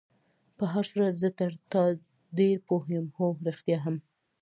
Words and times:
په 0.57 0.63
هر 0.73 0.83
صورت 0.91 1.15
زه 1.23 1.29
تر 1.39 1.51
تا 1.71 1.83
ډېر 2.37 2.55
پوه 2.67 2.83
یم، 2.93 3.07
هو، 3.17 3.27
رښتیا 3.47 3.77
هم. 3.85 3.95